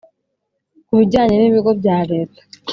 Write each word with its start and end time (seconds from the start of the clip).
Ku 0.87 0.93
bijyanye 0.99 1.35
n 1.37 1.43
ibigo 1.49 1.71
bya 1.79 1.97
Leta 2.11 2.41